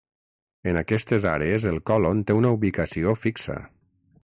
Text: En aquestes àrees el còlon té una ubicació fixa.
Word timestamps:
En 0.71 0.79
aquestes 0.79 1.27
àrees 1.33 1.67
el 1.73 1.77
còlon 1.91 2.25
té 2.31 2.39
una 2.41 2.55
ubicació 2.59 3.17
fixa. 3.27 3.63